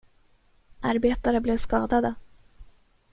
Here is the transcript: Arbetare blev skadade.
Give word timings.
Arbetare 0.79 1.41
blev 1.41 1.57
skadade. 1.59 2.13